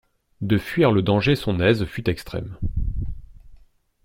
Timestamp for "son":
1.35-1.59